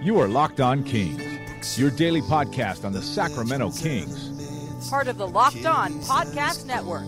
[0.00, 4.88] You are Locked On Kings, your daily podcast on the Sacramento Kings.
[4.88, 7.02] Part of the Locked On Podcast Network.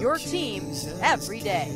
[0.00, 1.70] Your team every day.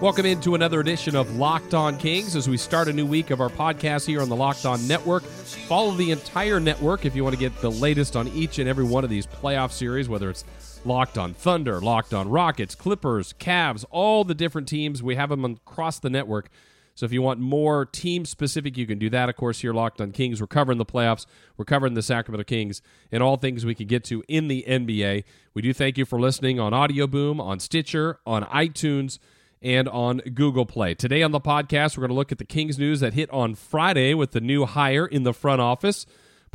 [0.00, 3.42] Welcome into another edition of Locked On Kings as we start a new week of
[3.42, 5.22] our podcast here on the Locked On Network.
[5.24, 8.84] Follow the entire network if you want to get the latest on each and every
[8.84, 10.44] one of these playoff series, whether it's
[10.84, 15.02] Locked on Thunder, Locked on Rockets, Clippers, Cavs, all the different teams.
[15.02, 16.48] We have them across the network.
[16.94, 19.28] So if you want more team specific, you can do that.
[19.28, 20.40] Of course, here Locked on Kings.
[20.40, 21.26] We're covering the playoffs.
[21.56, 25.24] We're covering the Sacramento Kings and all things we can get to in the NBA.
[25.54, 29.18] We do thank you for listening on Audio Boom, on Stitcher, on iTunes,
[29.62, 30.94] and on Google Play.
[30.94, 33.54] Today on the podcast, we're going to look at the Kings news that hit on
[33.54, 36.06] Friday with the new hire in the front office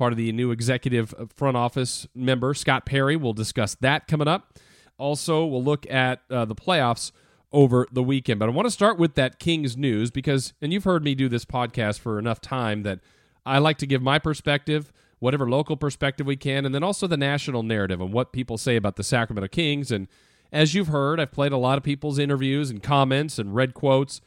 [0.04, 3.16] part of the new executive front office member, Scott Perry.
[3.16, 4.60] We'll discuss that coming up.
[4.98, 7.14] Also, we'll look at uh, the playoffs
[7.54, 8.38] over the weekend.
[8.38, 11.30] But I want to start with that Kings news because, and you've heard me do
[11.30, 13.00] this podcast for enough time that
[13.45, 17.16] I like to give my perspective, whatever local perspective we can, and then also the
[17.16, 19.90] national narrative and what people say about the Sacramento Kings.
[19.90, 20.10] And
[20.52, 24.20] as you've heard, I've played a lot of people's interviews and comments and read quotes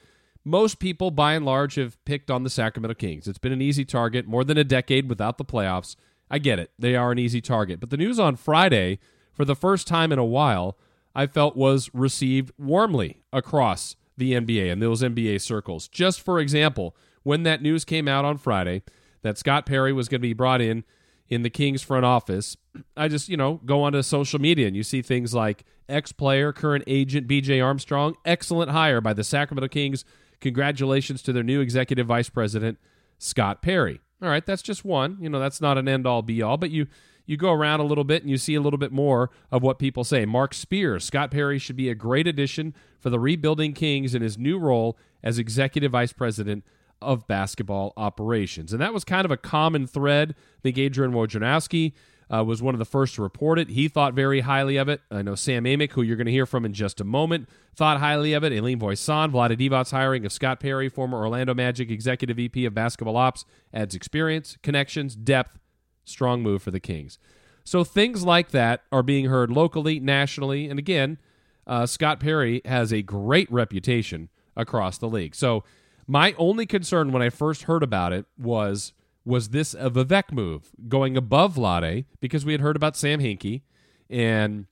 [0.47, 3.27] most people, by and large, have picked on the Sacramento Kings.
[3.27, 5.97] It's been an easy target, more than a decade without the playoffs.
[6.31, 6.71] I get it.
[6.79, 7.81] They are an easy target.
[7.81, 9.01] But the news on Friday,
[9.33, 10.79] for the first time in a while,
[11.17, 15.89] I felt was received warmly across the NBA and those NBA circles.
[15.89, 18.85] Just for example, when that news came out on Friday
[19.23, 20.85] that Scott Perry was going to be brought in
[21.29, 22.57] in the Kings front office,
[22.97, 26.53] I just, you know, go onto social media and you see things like ex player,
[26.53, 30.05] current agent BJ Armstrong, excellent hire by the Sacramento Kings
[30.41, 32.79] Congratulations to their new executive vice president,
[33.19, 34.01] Scott Perry.
[34.23, 35.19] All right, that's just one.
[35.21, 36.87] You know, that's not an end all be all, but you
[37.27, 39.81] you go around a little bit and you see a little bit more of what
[39.81, 40.25] people say.
[40.25, 44.39] Marc Spears, Scott Perry should be a great addition for the rebuilding Kings in his
[44.39, 46.65] new role as executive vice president
[47.03, 48.73] of basketball operations.
[48.73, 50.35] And that was kind of a common thread.
[50.39, 51.93] I think Adrian Wojnarowski
[52.33, 53.71] uh, was one of the first to report it.
[53.71, 55.01] He thought very highly of it.
[55.11, 58.01] I know Sam Amick, who you're going to hear from in just a moment, thought
[58.01, 58.53] highly of it.
[58.53, 63.45] Ailene Voisin, Divac's hiring of Scott Perry, former Orlando Magic executive VP of basketball ops,
[63.73, 65.59] adds experience, connections, depth.
[66.05, 67.19] Strong move for the Kings.
[67.65, 71.19] So things like that are being heard locally, nationally, and again,
[71.67, 75.35] uh, Scott Perry has a great reputation across the league.
[75.35, 75.65] So
[76.07, 78.93] my only concern when I first heard about it was
[79.27, 83.63] was this a Vivek move going above Vlade because we had heard about Sam Hinkie
[84.09, 84.67] and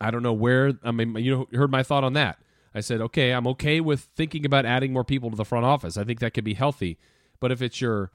[0.00, 2.38] I don't know where I mean you heard my thought on that.
[2.74, 5.96] I said, "Okay, I'm okay with thinking about adding more people to the front office.
[5.96, 6.98] I think that could be healthy.
[7.40, 8.12] But if it's your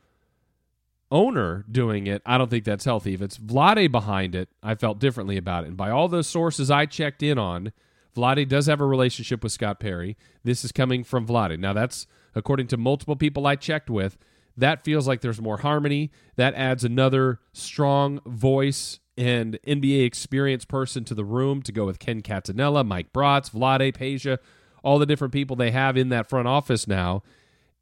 [1.12, 3.14] owner doing it, I don't think that's healthy.
[3.14, 5.68] If it's Vlade behind it, I felt differently about it.
[5.68, 7.72] And by all those sources I checked in on,
[8.16, 10.18] Vlade does have a relationship with Scott Perry.
[10.44, 11.60] This is coming from Vlade.
[11.60, 14.18] Now that's according to multiple people I checked with
[14.58, 16.12] that feels like there's more harmony.
[16.36, 22.00] That adds another strong voice and NBA experience person to the room to go with
[22.00, 24.38] Ken Catanella, Mike Bratz, Vlade, Peja,
[24.84, 27.24] all the different people they have in that front office now.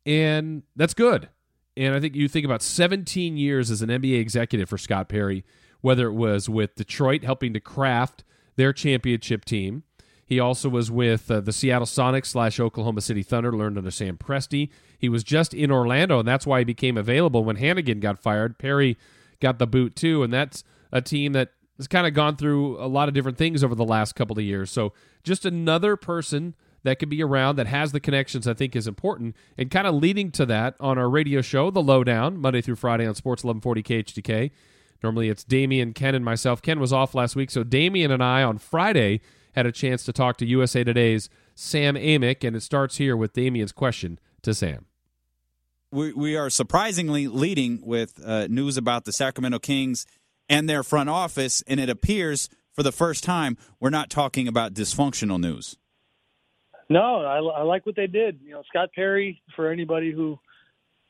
[0.06, 1.30] And that's good.
[1.78, 5.44] And I think you think about 17 years as an NBA executive for Scott Perry,
[5.82, 8.24] whether it was with Detroit helping to craft
[8.56, 9.84] their championship team,
[10.26, 14.18] he also was with uh, the Seattle Sonics slash Oklahoma City Thunder, learned under Sam
[14.18, 14.70] Presti.
[14.98, 18.58] He was just in Orlando, and that's why he became available when Hennigan got fired.
[18.58, 18.98] Perry
[19.40, 22.88] got the boot too, and that's a team that has kind of gone through a
[22.88, 24.72] lot of different things over the last couple of years.
[24.72, 24.94] So
[25.24, 29.36] just another person that could be around that has the connections I think is important.
[29.58, 33.06] And kind of leading to that on our radio show, The Lowdown, Monday through Friday
[33.06, 34.52] on Sports 1140 KHTK.
[35.04, 36.62] Normally it's Damien, Ken, and myself.
[36.62, 39.20] Ken was off last week, so Damien and I on Friday
[39.56, 43.34] had a chance to talk to USA Today's Sam Amick, and it starts here with
[43.34, 44.86] Damien's question to Sam.
[45.92, 50.06] We, we are surprisingly leading with uh, news about the Sacramento Kings
[50.50, 54.74] and their front office, and it appears for the first time we're not talking about
[54.74, 55.78] dysfunctional news.
[56.90, 58.42] No, I, I like what they did.
[58.44, 60.38] You know, Scott Perry, for anybody who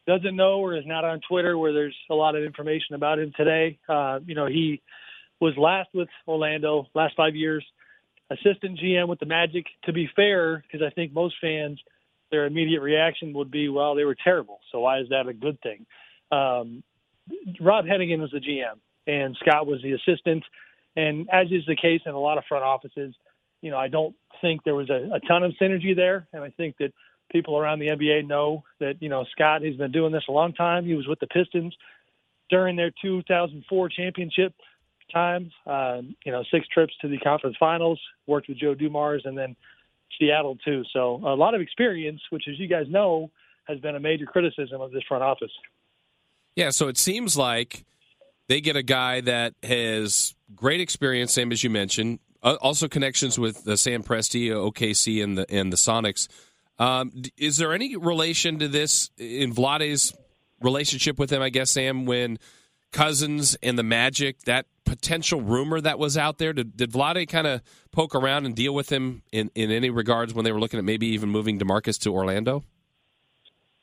[0.07, 3.33] doesn't know or is not on Twitter, where there's a lot of information about him
[3.36, 4.81] today, uh, you know, he
[5.42, 7.65] was last with Orlando last five years,
[8.30, 9.66] assistant GM with the Magic.
[9.86, 11.80] To be fair, because I think most fans,
[12.31, 14.60] their immediate reaction would be, well, they were terrible.
[14.72, 15.86] So why is that a good thing?
[16.31, 16.83] Um,
[17.60, 20.44] Rob Hennigan was the GM and Scott was the assistant.
[20.95, 23.13] And as is the case in a lot of front offices,
[23.62, 26.28] you know, I don't think there was a, a ton of synergy there.
[26.33, 26.94] And I think that
[27.31, 30.54] people around the NBA know that, you know, Scott has been doing this a long
[30.54, 30.86] time.
[30.86, 31.75] He was with the Pistons
[32.50, 34.54] during their 2004 championship
[35.12, 39.38] times, uh, you know, six trips to the conference finals, worked with Joe Dumars and
[39.38, 39.56] then
[40.19, 40.84] Seattle too.
[40.94, 43.31] So a lot of experience, which as you guys know,
[43.68, 45.52] has been a major criticism of this front office.
[46.56, 47.84] Yeah, so it seems like
[48.48, 53.63] they get a guy that has great experience, same as you mentioned, also connections with
[53.63, 56.28] the Sam Presti, OKC, and the and the Sonics.
[56.78, 60.13] Um, is there any relation to this in Vlade's
[60.62, 61.42] relationship with him?
[61.42, 62.38] I guess Sam, when
[62.92, 67.47] Cousins and the Magic, that potential rumor that was out there, did, did Vlade kind
[67.47, 67.62] of
[67.92, 70.86] poke around and deal with him in, in any regards when they were looking at
[70.86, 72.63] maybe even moving Demarcus to Orlando?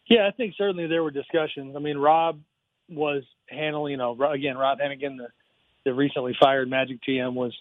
[0.07, 1.75] Yeah, I think certainly there were discussions.
[1.77, 2.41] I mean, Rob
[2.89, 5.29] was handling, you know, again, Rob Hennigan, the,
[5.85, 7.57] the recently fired Magic GM, was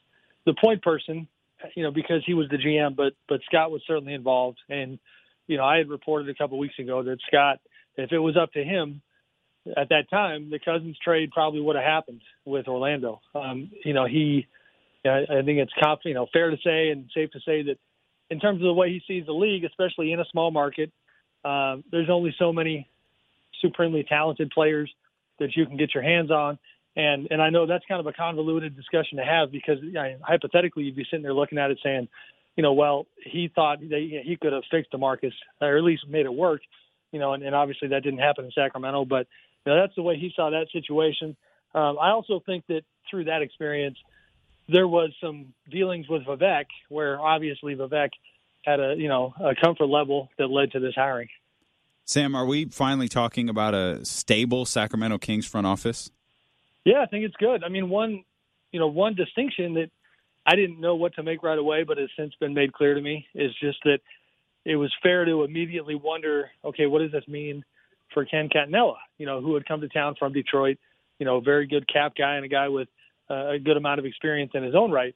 [0.46, 1.28] the point person,
[1.76, 4.58] you know, because he was the GM, but but Scott was certainly involved.
[4.70, 5.00] And,
[5.48, 7.60] you know, I had reported a couple weeks ago that Scott,
[7.96, 9.02] if it was up to him
[9.78, 13.22] at that time, the Cousins trade probably would have happened with Orlando.
[13.36, 14.48] Um, you know, he,
[15.06, 15.72] I think it's
[16.06, 17.78] you know, fair to say and safe to say that
[18.30, 20.92] in terms of the way he sees the league, especially in a small market,
[21.44, 22.88] uh, there's only so many
[23.62, 24.92] supremely talented players
[25.40, 26.58] that you can get your hands on.
[26.96, 30.18] And and I know that's kind of a convoluted discussion to have because you know,
[30.22, 32.10] hypothetically you'd be sitting there looking at it saying,
[32.58, 35.32] you know, well he thought that he could have fixed Demarcus
[35.62, 36.62] or at least made it work,
[37.14, 39.06] you know, and, and obviously that didn't happen in Sacramento.
[39.06, 39.28] But
[39.66, 41.36] you know, that's the way he saw that situation.
[41.74, 43.98] Um, I also think that through that experience,
[44.68, 48.10] there was some dealings with Vivek where obviously Vivek
[48.64, 51.30] had a you know a comfort level that led to this hiring.
[52.06, 56.12] Sam, are we finally talking about a stable Sacramento Kings front office?
[56.84, 57.64] Yeah, I think it's good.
[57.64, 58.24] I mean, one,
[58.72, 59.92] you know, one distinction that
[60.46, 63.02] I didn't know what to make right away, but has since been made clear to
[63.02, 64.00] me is just that
[64.66, 67.64] it was fair to immediately wonder, okay, what does this mean
[68.14, 68.96] for Ken Catanella?
[69.18, 70.78] You know, who had come to town from Detroit,
[71.20, 72.88] you know, very good cap guy and a guy with
[73.30, 75.16] uh, a good amount of experience in his own right.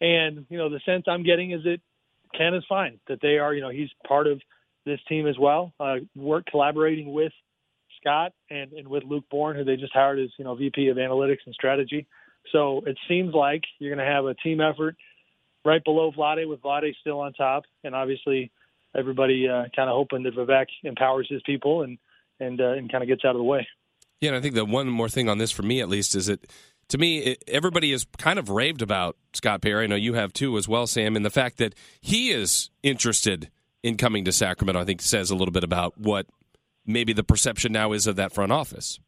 [0.00, 1.78] And you know, the sense I'm getting is that
[2.36, 3.00] Ken is fine.
[3.08, 4.40] That they are, you know, he's part of
[4.84, 5.72] this team as well.
[5.80, 7.32] Uh, work collaborating with
[8.00, 10.96] Scott and, and with Luke Bornn, who they just hired as you know VP of
[10.96, 12.06] Analytics and Strategy.
[12.52, 14.96] So it seems like you're going to have a team effort
[15.64, 18.50] right below Vlade, with Vlade still on top, and obviously
[18.96, 21.98] everybody uh, kind of hoping that Vivek empowers his people and
[22.40, 23.66] and uh, and kind of gets out of the way.
[24.20, 26.26] Yeah, and I think the one more thing on this for me at least is
[26.26, 26.50] that
[26.88, 29.84] to me, it, everybody is kind of raved about Scott Perry.
[29.84, 33.50] I know you have too as well, Sam, and the fact that he is interested
[33.82, 36.26] in coming to Sacramento, I think says a little bit about what
[36.86, 38.98] maybe the perception now is of that front office.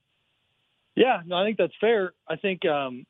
[0.95, 2.13] Yeah, no, I think that's fair.
[2.29, 3.07] I think um,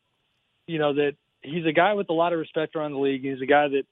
[0.67, 3.23] you know that he's a guy with a lot of respect around the league.
[3.23, 3.85] He's a guy that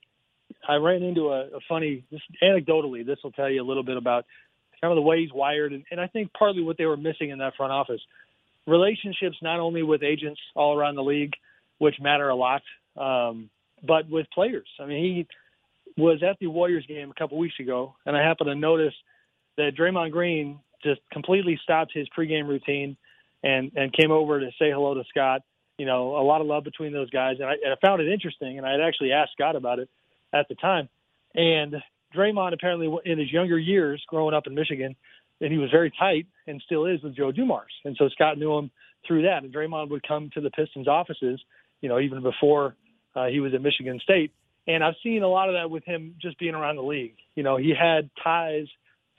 [0.67, 3.97] I ran into a, a funny, just anecdotally, this will tell you a little bit
[3.97, 4.25] about
[4.81, 7.31] kind of the way he's wired, and, and I think partly what they were missing
[7.31, 8.01] in that front office.
[8.67, 11.33] Relationships not only with agents all around the league,
[11.79, 12.63] which matter a lot,
[12.97, 13.51] um,
[13.87, 14.69] but with players.
[14.81, 15.03] I mean,
[15.97, 18.95] he was at the Warriors game a couple weeks ago, and I happened to notice
[19.57, 22.97] that Draymond Green just completely stopped his pregame routine
[23.43, 25.43] and and came over to say hello to Scott.
[25.77, 28.13] You know, a lot of love between those guys, and I, and I found it
[28.13, 28.59] interesting.
[28.59, 29.89] And I had actually asked Scott about it
[30.33, 30.89] at the time.
[31.35, 31.77] And
[32.15, 34.97] Draymond apparently, in his younger years, growing up in Michigan,
[35.41, 37.73] and he was very tight and still is with Joe Dumars.
[37.85, 38.71] And so Scott knew him
[39.07, 39.45] through that.
[39.45, 41.41] And Draymond would come to the Pistons offices,
[41.81, 42.75] you know, even before
[43.15, 44.33] uh, he was at Michigan State
[44.69, 47.17] and I've seen a lot of that with him just being around the league.
[47.35, 48.67] You know, he had ties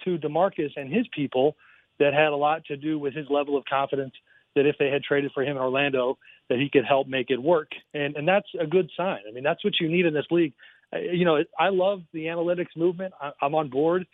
[0.06, 1.56] to DeMarcus and his people
[2.00, 4.14] that had a lot to do with his level of confidence
[4.56, 6.18] that if they had traded for him in Orlando,
[6.50, 7.70] that he could help make it work.
[7.94, 9.20] And and that's a good sign.
[9.28, 10.54] I mean, that's what you need in this league.
[10.94, 13.14] Uh, you know, I love the analytics movement.
[13.42, 14.06] I'm on board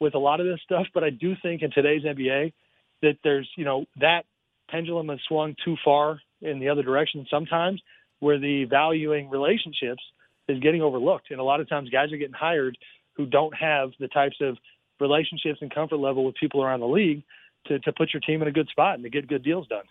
[0.00, 2.52] with a lot of this stuff, but I do think in today's NBA
[3.02, 4.24] that there's, you know, that
[4.68, 7.80] pendulum has swung too far in the other direction sometimes
[8.20, 10.02] where the valuing relationships–
[10.48, 11.30] is getting overlooked.
[11.30, 12.76] And a lot of times guys are getting hired
[13.16, 14.56] who don't have the types of
[15.00, 17.22] relationships and comfort level with people around the league
[17.66, 19.84] to, to put your team in a good spot and to get good deals done.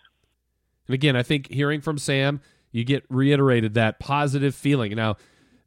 [0.86, 4.94] And again, I think hearing from Sam, you get reiterated that positive feeling.
[4.94, 5.16] Now,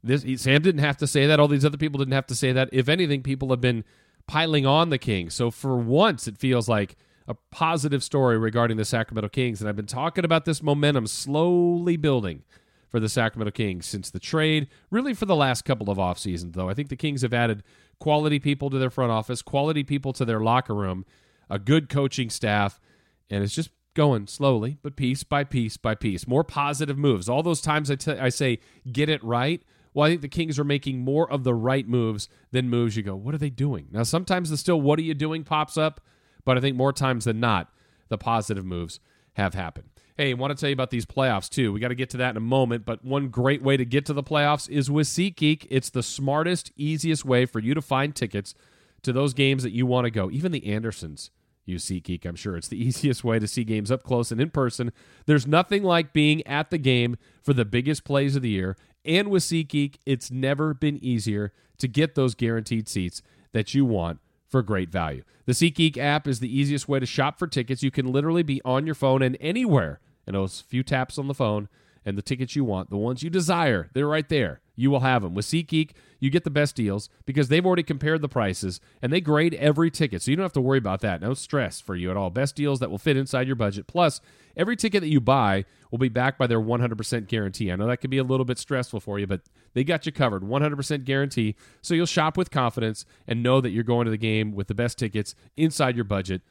[0.02, 1.40] this Sam didn't have to say that.
[1.40, 2.68] All these other people didn't have to say that.
[2.72, 3.84] If anything, people have been
[4.26, 5.34] piling on the Kings.
[5.34, 9.60] So for once, it feels like a positive story regarding the Sacramento Kings.
[9.60, 12.42] And I've been talking about this momentum slowly building
[12.88, 16.54] for the Sacramento Kings since the trade, really for the last couple of off seasons,
[16.54, 16.70] though.
[16.70, 17.62] I think the Kings have added
[17.98, 21.04] quality people to their front office, quality people to their locker room,
[21.50, 22.80] a good coaching staff,
[23.28, 26.26] and it's just going slowly, but piece by piece by piece.
[26.26, 27.28] More positive moves.
[27.28, 29.62] All those times I, t- I say get it right.
[29.98, 33.02] Well, I think the Kings are making more of the right moves than moves you
[33.02, 33.88] go, what are they doing?
[33.90, 36.00] Now, sometimes the still, what are you doing pops up,
[36.44, 37.72] but I think more times than not,
[38.08, 39.00] the positive moves
[39.32, 39.88] have happened.
[40.16, 41.72] Hey, I want to tell you about these playoffs too.
[41.72, 44.06] We got to get to that in a moment, but one great way to get
[44.06, 45.66] to the playoffs is with SeatGeek.
[45.68, 48.54] It's the smartest, easiest way for you to find tickets
[49.02, 50.30] to those games that you want to go.
[50.30, 51.32] Even the Andersons
[51.68, 52.24] use SeatGeek.
[52.24, 54.92] I'm sure it's the easiest way to see games up close and in person.
[55.26, 58.76] There's nothing like being at the game for the biggest plays of the year.
[59.04, 64.20] And with SeatGeek, it's never been easier to get those guaranteed seats that you want
[64.48, 65.22] for great value.
[65.46, 67.82] The SeatGeek app is the easiest way to shop for tickets.
[67.82, 71.34] You can literally be on your phone and anywhere and those few taps on the
[71.34, 71.68] phone
[72.04, 74.60] and the tickets you want, the ones you desire, they're right there.
[74.76, 75.34] You will have them.
[75.34, 75.90] With SeatGeek,
[76.20, 79.90] you get the best deals because they've already compared the prices and they grade every
[79.90, 80.22] ticket.
[80.22, 81.20] So you don't have to worry about that.
[81.20, 82.30] No stress for you at all.
[82.30, 83.88] Best deals that will fit inside your budget.
[83.88, 84.20] Plus,
[84.56, 87.72] every ticket that you buy will be backed by their 100% guarantee.
[87.72, 89.40] I know that can be a little bit stressful for you, but
[89.74, 90.42] they got you covered.
[90.42, 91.56] 100% guarantee.
[91.82, 94.74] So you'll shop with confidence and know that you're going to the game with the
[94.74, 96.42] best tickets inside your budget.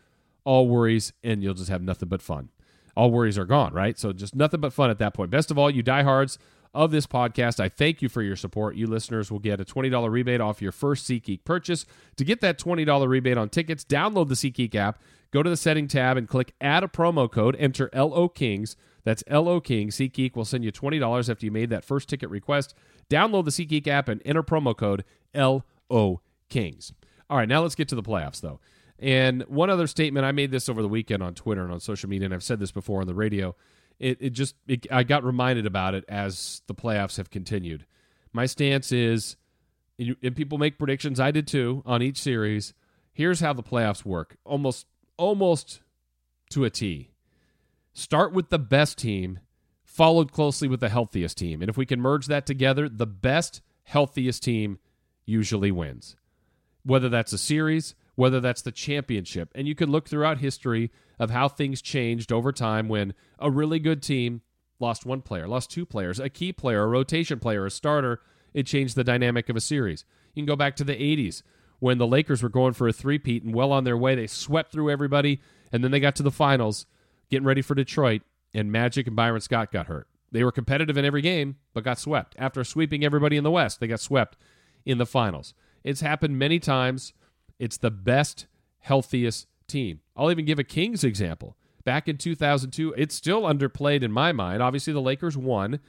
[0.43, 2.49] All worries, and you'll just have nothing but fun
[2.97, 3.97] all worries are gone, right?
[3.97, 5.29] So just nothing but fun at that point.
[5.29, 6.39] Best of all, you diehards
[6.73, 8.75] of this podcast, I thank you for your support.
[8.75, 11.85] You listeners will get a $20 rebate off your first SeatGeek purchase.
[12.17, 14.99] To get that $20 rebate on tickets, download the SeatGeek app,
[15.31, 17.55] go to the setting tab, and click add a promo code.
[17.59, 18.75] Enter LO Kings.
[19.03, 19.95] That's LO Kings.
[19.95, 22.73] SeatGeek will send you $20 after you made that first ticket request.
[23.11, 26.93] Download the SeatGeek app and enter promo code LO Kings.
[27.29, 28.59] All right, now let's get to the playoffs, though.
[28.99, 32.09] And one other statement, I made this over the weekend on Twitter and on social
[32.09, 33.55] media, and I've said this before on the radio.
[33.99, 37.85] It, it just, it, I got reminded about it as the playoffs have continued.
[38.33, 39.37] My stance is,
[39.99, 42.73] and people make predictions, I did too, on each series.
[43.13, 44.85] Here's how the playoffs work almost,
[45.17, 45.81] almost
[46.51, 47.11] to a T.
[47.93, 49.39] Start with the best team,
[49.83, 51.61] followed closely with the healthiest team.
[51.61, 54.77] And if we can merge that together, the best, healthiest team
[55.25, 56.15] usually wins.
[56.83, 59.51] Whether that's a series, whether that's the championship.
[59.53, 63.77] And you can look throughout history of how things changed over time when a really
[63.77, 64.41] good team
[64.79, 68.19] lost one player, lost two players, a key player, a rotation player, a starter.
[68.55, 70.03] It changed the dynamic of a series.
[70.33, 71.43] You can go back to the 80s
[71.77, 74.15] when the Lakers were going for a three-peat and well on their way.
[74.15, 75.39] They swept through everybody,
[75.71, 76.87] and then they got to the finals,
[77.29, 80.07] getting ready for Detroit, and Magic and Byron Scott got hurt.
[80.31, 82.35] They were competitive in every game, but got swept.
[82.39, 84.37] After sweeping everybody in the West, they got swept
[84.87, 85.53] in the finals.
[85.83, 87.13] It's happened many times
[87.59, 88.47] it's the best,
[88.79, 90.01] healthiest team.
[90.15, 91.55] I'll even give a Kings example.
[91.83, 94.61] Back in 2002, it's still underplayed in my mind.
[94.61, 95.79] Obviously, the Lakers won.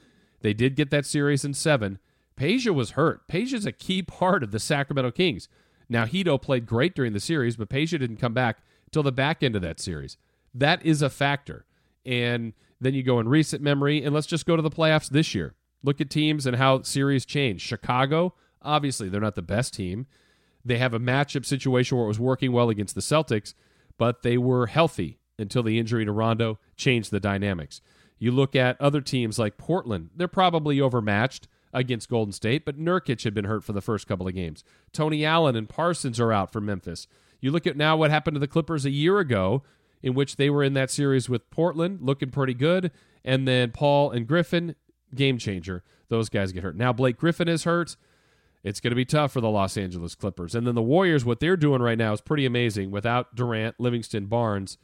[0.43, 1.99] They did get that series in seven.
[2.37, 3.27] Peja was hurt.
[3.27, 5.49] Peja's a key part of the Sacramento Kings.
[5.89, 8.59] Now, Hedo played great during the series, but Peja didn't come back
[8.93, 10.17] till the back end of that series.
[10.55, 11.65] That is a factor.
[12.07, 15.35] And then you go in recent memory, and let's just go to the playoffs this
[15.35, 15.55] year.
[15.83, 17.61] Look at teams and how series change.
[17.61, 20.07] Chicago, obviously, they're not the best team.
[20.69, 23.55] They have a matchup situation where it was working well against the Celtics,
[23.97, 27.81] but they were healthy until the injury to Rondo changed the dynamics.
[28.19, 33.25] You look at other teams like Portland, they're probably overmatched against Golden State, but Nurkic
[33.25, 34.65] had been hurt for the first couple of games.
[34.93, 37.07] Tony Allen and Parsons are out for Memphis.
[37.41, 39.63] You look at now what happened to the Clippers a year ago,
[40.03, 42.91] in which they were in that series with Portland, looking pretty good,
[43.25, 44.75] and then Paul and Griffin,
[45.15, 45.83] game changer.
[46.09, 46.77] Those guys get hurt.
[46.77, 47.97] Now Blake Griffin is hurt.
[48.65, 50.55] It's going to be tough for the Los Angeles Clippers.
[50.55, 54.27] And then the Warriors, what they're doing right now is pretty amazing without Durant, Livingston,
[54.27, 54.79] Barnes,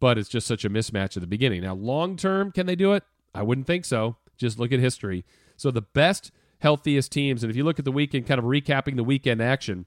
[0.00, 1.62] but it's just such a mismatch at the beginning.
[1.62, 3.04] Now, long term, can they do it?
[3.34, 4.16] I wouldn't think so.
[4.36, 5.24] Just look at history.
[5.56, 8.96] So the best, healthiest teams, and if you look at the weekend, kind of recapping
[8.96, 9.86] the weekend action,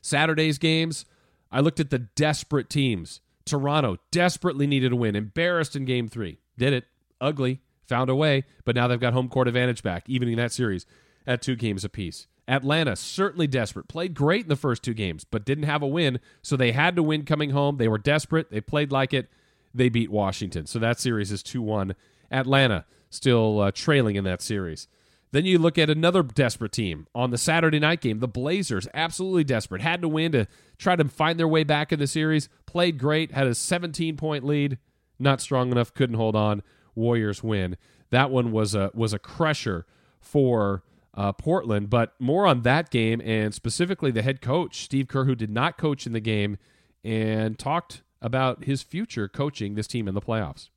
[0.00, 1.04] Saturday's games,
[1.52, 3.20] I looked at the desperate teams.
[3.44, 6.38] Toronto desperately needed a win, embarrassed in game three.
[6.56, 6.84] Did it.
[7.20, 7.60] Ugly.
[7.88, 10.86] Found a way, but now they've got home court advantage back, evening that series
[11.26, 12.26] at two games apiece.
[12.46, 13.88] Atlanta, certainly desperate.
[13.88, 16.20] Played great in the first two games, but didn't have a win.
[16.42, 17.78] So they had to win coming home.
[17.78, 18.50] They were desperate.
[18.50, 19.28] They played like it.
[19.74, 20.66] They beat Washington.
[20.66, 21.94] So that series is 2 1.
[22.30, 24.88] Atlanta still uh, trailing in that series.
[25.32, 28.20] Then you look at another desperate team on the Saturday night game.
[28.20, 29.82] The Blazers, absolutely desperate.
[29.82, 30.46] Had to win to
[30.78, 32.48] try to find their way back in the series.
[32.66, 33.32] Played great.
[33.32, 34.78] Had a 17 point lead.
[35.18, 35.92] Not strong enough.
[35.92, 36.62] Couldn't hold on.
[36.94, 37.76] Warriors win.
[38.10, 39.86] That one was a was a crusher
[40.20, 41.90] for uh, Portland.
[41.90, 45.78] But more on that game and specifically the head coach, Steve Kerr, who did not
[45.78, 46.58] coach in the game
[47.02, 50.70] and talked about his future coaching this team in the playoffs.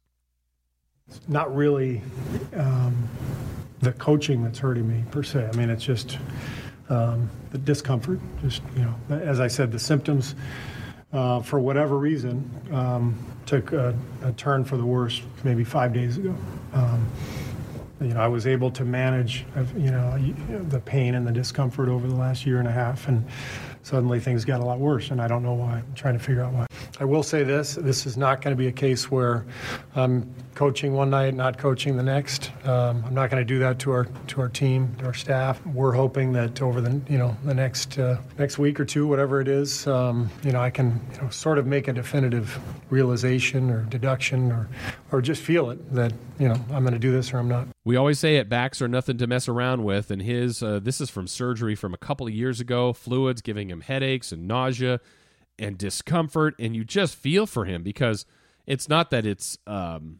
[1.27, 2.01] Not really
[2.56, 3.08] um,
[3.79, 5.50] the coaching that's hurting me per se.
[5.51, 6.17] I mean, it's just
[6.89, 8.20] um, the discomfort.
[8.41, 10.36] Just you know, as I said, the symptoms
[11.13, 16.17] uh, for whatever reason um, took a, a, turn for the worse maybe five days
[16.17, 16.36] ago.
[18.00, 20.18] You know, I was able to manage, you know,
[20.70, 23.25] the pain and the discomfort over the last year and a half, and
[23.88, 25.75] suddenly things got a lot worse, and I don't know why.
[25.77, 26.67] I'm trying to figure out why.
[27.00, 29.46] I will say this: this is not going to be a case where
[29.96, 32.51] I'm coaching one night, not coaching the next.
[32.65, 35.65] Um, I'm not going to do that to our to our team, to our staff.
[35.67, 39.39] We're hoping that over the you know the next uh, next week or two, whatever
[39.39, 43.70] it is, um, you know, I can you know sort of make a definitive realization
[43.70, 44.67] or deduction or
[45.12, 47.67] or just feel it that you know I'm going to do this or I'm not.
[47.86, 51.00] We always say it backs are nothing to mess around with, and his uh, this
[51.00, 52.91] is from surgery from a couple of years ago.
[52.91, 55.00] Fluids giving him headaches and nausea
[55.60, 58.25] and discomfort, and you just feel for him because
[58.65, 60.19] it's not that it's um,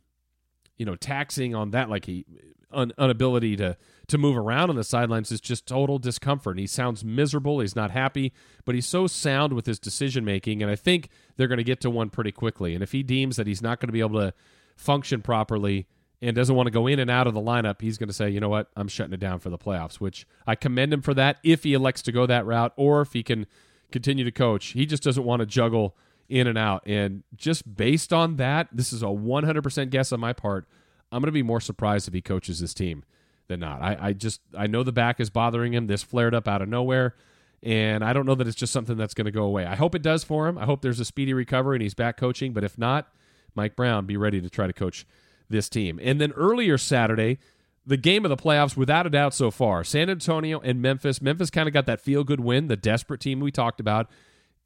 [0.78, 2.26] you know taxing on that like he
[2.72, 6.52] un, inability to to move around on the sidelines is just total discomfort.
[6.52, 7.60] and He sounds miserable.
[7.60, 8.32] He's not happy,
[8.64, 11.82] but he's so sound with his decision making, and I think they're going to get
[11.82, 12.74] to one pretty quickly.
[12.74, 14.34] And if he deems that he's not going to be able to
[14.76, 15.88] function properly
[16.22, 18.30] and doesn't want to go in and out of the lineup, he's going to say,
[18.30, 19.96] you know what, I'm shutting it down for the playoffs.
[19.96, 23.14] Which I commend him for that if he elects to go that route, or if
[23.14, 23.46] he can
[23.92, 24.68] continue to coach.
[24.68, 25.96] He just doesn't want to juggle
[26.30, 26.84] in and out.
[26.86, 30.68] And just based on that, this is a 100% guess on my part.
[31.12, 33.04] I'm going to be more surprised if he coaches this team
[33.48, 33.82] than not.
[33.82, 35.88] I, I just I know the back is bothering him.
[35.88, 37.16] This flared up out of nowhere,
[37.64, 39.66] and I don't know that it's just something that's going to go away.
[39.66, 40.58] I hope it does for him.
[40.58, 42.52] I hope there's a speedy recovery and he's back coaching.
[42.52, 43.08] But if not,
[43.56, 45.06] Mike Brown be ready to try to coach
[45.50, 46.00] this team.
[46.02, 47.40] And then earlier Saturday,
[47.86, 49.84] the game of the playoffs, without a doubt, so far.
[49.84, 51.22] San Antonio and Memphis.
[51.22, 54.10] Memphis kind of got that feel good win, the desperate team we talked about,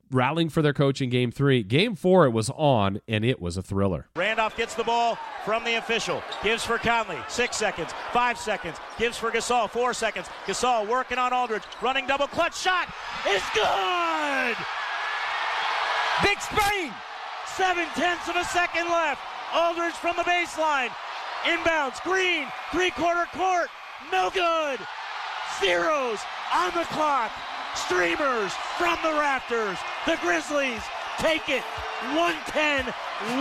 [0.10, 1.62] rallying for their coach in game three.
[1.62, 4.08] Game four, it was on, and it was a thriller.
[4.16, 6.24] Randolph gets the ball from the official.
[6.44, 7.18] Gives for Conley.
[7.28, 7.92] Six seconds.
[8.12, 8.78] Five seconds.
[8.98, 9.70] Gives for Gasol.
[9.70, 10.28] Four seconds.
[10.48, 11.64] Gasol working on Aldridge.
[11.82, 12.88] Running double clutch shot.
[13.28, 14.58] It's good!
[16.24, 16.92] Big Spain!
[17.56, 19.22] Seven tenths of a second left.
[19.54, 20.90] Aldridge from the baseline.
[21.44, 23.70] Inbounds, Green, three quarter court,
[24.12, 24.80] no good.
[25.60, 26.20] Zeros
[26.54, 27.32] on the clock.
[27.76, 29.78] Streamers from the rafters.
[30.06, 30.82] The Grizzlies
[31.18, 31.64] take it
[32.16, 32.86] 110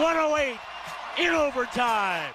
[0.00, 0.58] 108
[1.18, 2.32] in overtime.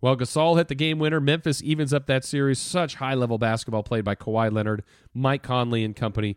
[0.00, 1.20] Well, Gasol hit the game winner.
[1.20, 2.58] Memphis evens up that series.
[2.58, 4.82] Such high level basketball played by Kawhi Leonard,
[5.14, 6.36] Mike Conley, and company.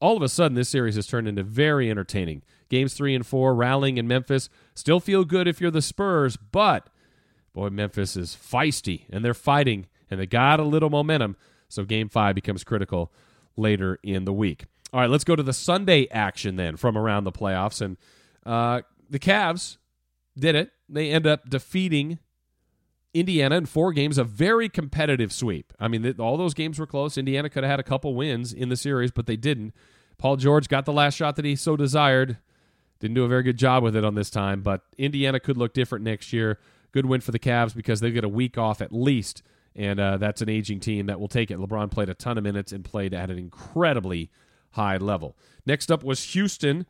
[0.00, 2.42] All of a sudden, this series has turned into very entertaining.
[2.72, 4.48] Games three and four, rallying in Memphis.
[4.74, 6.88] Still feel good if you're the Spurs, but
[7.52, 11.36] boy, Memphis is feisty and they're fighting and they got a little momentum.
[11.68, 13.12] So game five becomes critical
[13.58, 14.64] later in the week.
[14.90, 17.82] All right, let's go to the Sunday action then from around the playoffs.
[17.82, 17.98] And
[18.46, 18.80] uh,
[19.10, 19.76] the Cavs
[20.38, 20.70] did it.
[20.88, 22.20] They end up defeating
[23.12, 25.74] Indiana in four games, a very competitive sweep.
[25.78, 27.18] I mean, all those games were close.
[27.18, 29.74] Indiana could have had a couple wins in the series, but they didn't.
[30.16, 32.38] Paul George got the last shot that he so desired.
[33.02, 35.74] Didn't do a very good job with it on this time, but Indiana could look
[35.74, 36.60] different next year.
[36.92, 39.42] Good win for the Cavs because they get a week off at least,
[39.74, 41.58] and uh, that's an aging team that will take it.
[41.58, 44.30] LeBron played a ton of minutes and played at an incredibly
[44.70, 45.36] high level.
[45.66, 46.86] Next up was Houston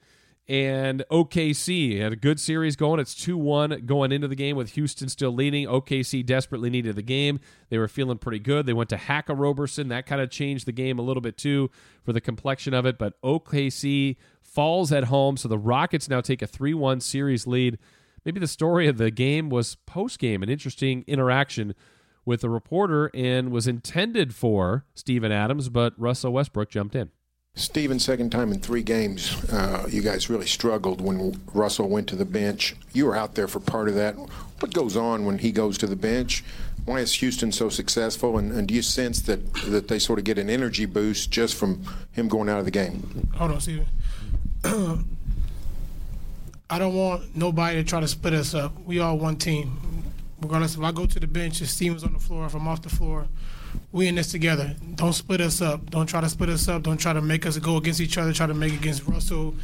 [0.48, 2.98] and OKC had a good series going.
[2.98, 5.66] It's 2 1 going into the game with Houston still leading.
[5.66, 7.38] OKC desperately needed the game.
[7.68, 8.66] They were feeling pretty good.
[8.66, 9.88] They went to Hack-a-Roberson.
[9.88, 11.70] That kind of changed the game a little bit too
[12.04, 12.98] for the complexion of it.
[12.98, 14.16] But OKC
[14.52, 15.36] falls at home.
[15.36, 17.78] So the Rockets now take a 3 1 series lead
[18.24, 21.74] maybe the story of the game was post game, an interesting interaction
[22.24, 27.10] with a reporter, and was intended for Steven Adams, but Russell Westbrook jumped in.
[27.54, 32.16] Steven, second time in three games, uh, you guys really struggled when Russell went to
[32.16, 32.74] the bench.
[32.94, 34.14] You were out there for part of that.
[34.14, 36.42] What goes on when he goes to the bench?
[36.86, 38.38] Why is Houston so successful?
[38.38, 41.54] And, and do you sense that, that they sort of get an energy boost just
[41.54, 43.28] from him going out of the game?
[43.36, 43.86] Hold on, Steven.
[44.64, 45.04] I
[46.78, 48.72] don't want nobody to try to split us up.
[48.84, 49.78] We all one team.
[50.40, 52.82] Regardless if I go to the bench, if Steven's on the floor, if I'm off
[52.82, 53.26] the floor,
[53.92, 54.74] we in this together.
[54.96, 55.90] Don't split us up.
[55.90, 56.82] Don't try to split us up.
[56.82, 58.32] Don't try to make us go against each other.
[58.32, 59.54] Try to make against Russell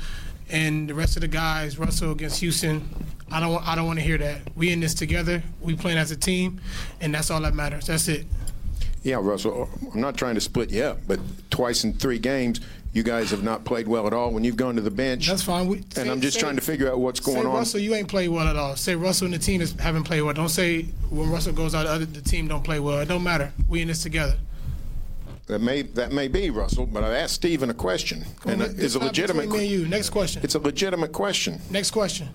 [0.51, 1.79] and the rest of the guys.
[1.79, 2.89] Russell against Houston.
[3.31, 3.67] I don't.
[3.67, 4.41] I don't want to hear that.
[4.57, 5.43] We in this together.
[5.61, 6.61] We playing as a team,
[7.01, 7.87] and that's all that matters.
[7.87, 8.27] That's it.
[9.03, 9.69] Yeah, Russell.
[9.93, 12.61] I'm not trying to split you up, but twice in three games,
[12.93, 15.29] you guys have not played well at all when you've gone to the bench.
[15.29, 15.67] That's fine.
[15.67, 17.55] We, and say, I'm just say, trying to figure out what's going say on.
[17.55, 18.77] Russell, you ain't played well at all.
[18.77, 20.35] Say Russell and the team is, haven't played well.
[20.35, 22.99] Don't say when Russell goes out, the, the team don't play well.
[23.01, 23.53] It don't matter.
[23.69, 24.37] We in this together.
[25.47, 28.99] That may that may be Russell, but I asked Steven a question, and it's, a
[28.99, 29.49] legitimate.
[29.49, 29.89] Me and you.
[29.89, 30.43] Next question.
[30.45, 31.59] It's a legitimate question.
[31.71, 32.29] Next question.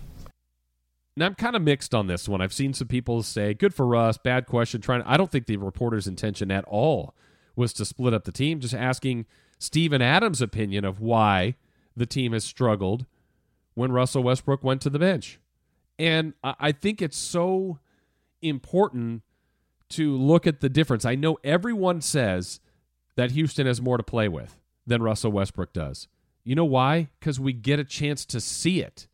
[1.16, 2.42] Now I'm kind of mixed on this one.
[2.42, 4.82] I've seen some people say, "Good for Russ." Bad question.
[4.82, 5.04] Trying.
[5.04, 7.14] I don't think the reporter's intention at all
[7.56, 8.60] was to split up the team.
[8.60, 9.28] Just asking
[9.64, 11.56] Steven Adams' opinion of why
[11.96, 13.06] the team has struggled
[13.76, 15.40] when Russell Westbrook went to the bench.
[15.98, 17.80] And I think it's so
[18.42, 19.22] important
[19.92, 21.06] to look at the difference.
[21.06, 22.60] I know everyone says
[23.16, 26.10] that Houston has more to play with than Russell Westbrook does.
[26.44, 27.08] You know why?
[27.22, 29.08] Because we get a chance to see it.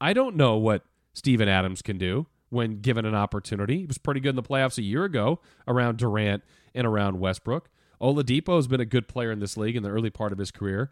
[0.00, 3.78] I don't know what Steven Adams can do when given an opportunity.
[3.78, 6.44] He was pretty good in the playoffs a year ago around Durant
[6.76, 7.68] and around Westbrook.
[8.00, 10.50] Oladipo has been a good player in this league in the early part of his
[10.50, 10.90] career.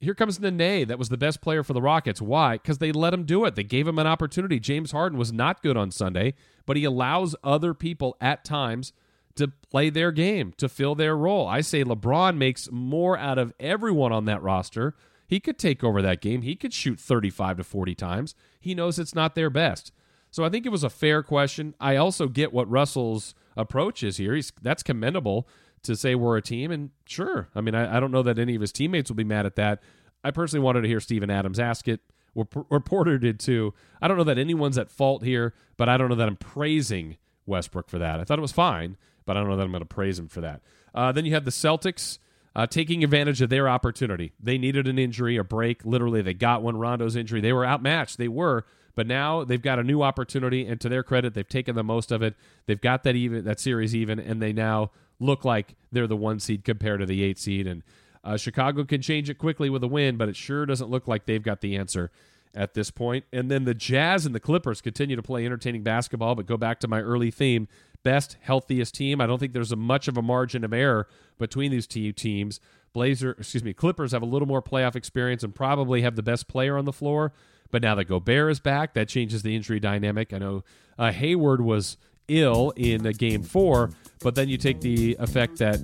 [0.00, 2.20] Here comes Nene, that was the best player for the Rockets.
[2.20, 2.54] Why?
[2.54, 3.54] Because they let him do it.
[3.54, 4.58] They gave him an opportunity.
[4.58, 6.34] James Harden was not good on Sunday,
[6.66, 8.92] but he allows other people at times
[9.36, 11.46] to play their game, to fill their role.
[11.46, 14.94] I say LeBron makes more out of everyone on that roster.
[15.26, 16.42] He could take over that game.
[16.42, 18.34] He could shoot 35 to 40 times.
[18.60, 19.92] He knows it's not their best.
[20.30, 21.74] So I think it was a fair question.
[21.78, 24.34] I also get what Russell's approach is here.
[24.34, 25.46] He's that's commendable
[25.84, 26.70] to say we're a team.
[26.70, 29.24] And sure, I mean, I, I, don't know that any of his teammates will be
[29.24, 29.82] mad at that.
[30.24, 32.00] I personally wanted to hear Steven Adams ask it.
[32.34, 33.74] Reporter did too.
[34.00, 37.18] I don't know that anyone's at fault here, but I don't know that I'm praising
[37.44, 38.20] Westbrook for that.
[38.20, 40.28] I thought it was fine, but I don't know that I'm going to praise him
[40.28, 40.62] for that.
[40.94, 42.18] Uh, then you have the Celtics
[42.54, 44.32] uh, taking advantage of their opportunity.
[44.40, 45.84] They needed an injury, a break.
[45.84, 47.40] Literally, they got one Rondo's injury.
[47.40, 48.18] They were outmatched.
[48.18, 48.64] They were,
[48.94, 52.12] but now they've got a new opportunity, and to their credit, they've taken the most
[52.12, 52.34] of it.
[52.66, 54.90] They've got that even that series even, and they now
[55.22, 57.66] look like they're the one seed compared to the eight seed.
[57.66, 57.82] And
[58.24, 61.26] uh, Chicago can change it quickly with a win, but it sure doesn't look like
[61.26, 62.10] they've got the answer
[62.54, 63.24] at this point.
[63.32, 66.80] And then the Jazz and the Clippers continue to play entertaining basketball, but go back
[66.80, 67.68] to my early theme
[68.02, 69.20] best, healthiest team.
[69.20, 71.08] I don't think there's a much of a margin of error
[71.38, 72.60] between these two teams.
[72.92, 76.48] Blazer, excuse me, Clippers have a little more playoff experience and probably have the best
[76.48, 77.32] player on the floor.
[77.70, 80.34] But now that Gobert is back, that changes the injury dynamic.
[80.34, 80.64] I know
[80.98, 81.96] uh, Hayward was
[82.40, 83.90] ill in game four,
[84.20, 85.78] but then you take the effect that,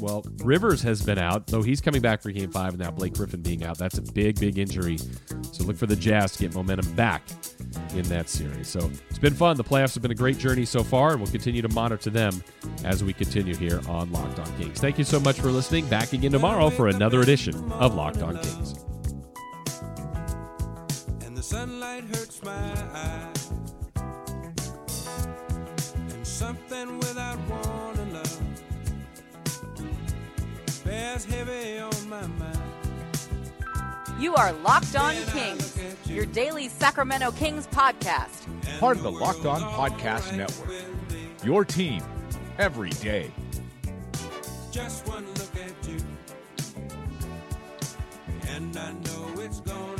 [0.00, 3.14] well, Rivers has been out, though he's coming back for game five, and now Blake
[3.14, 3.76] Griffin being out.
[3.76, 4.98] That's a big, big injury.
[5.52, 7.22] So look for the Jazz to get momentum back
[7.94, 8.68] in that series.
[8.68, 9.56] So it's been fun.
[9.56, 12.42] The playoffs have been a great journey so far, and we'll continue to monitor them
[12.84, 14.80] as we continue here on Locked On Kings.
[14.80, 15.88] Thank you so much for listening.
[15.88, 18.84] Back again tomorrow for another edition of Locked On Kings.
[21.22, 23.52] And the sunlight hurts my eyes
[26.40, 28.40] something without wanting love
[30.86, 32.58] bears heavy on my mind.
[34.18, 38.46] You are Locked On Kings, your daily Sacramento Kings podcast.
[38.78, 40.70] Part of the Locked On Podcast Network.
[41.44, 42.02] Your team
[42.58, 43.30] every day.
[44.72, 45.98] Just one look at you,
[48.48, 49.99] and I know it's gonna